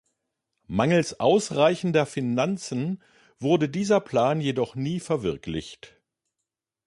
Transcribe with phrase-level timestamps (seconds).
[0.65, 3.03] Mangels ausreichender Finanzen
[3.39, 6.01] wurde dieser Plan jedoch nie verwirklicht.